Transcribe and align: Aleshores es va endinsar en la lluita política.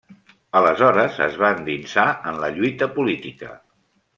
Aleshores 0.59 1.19
es 1.27 1.37
va 1.43 1.51
endinsar 1.57 2.07
en 2.33 2.41
la 2.45 2.53
lluita 2.57 2.89
política. 2.99 3.53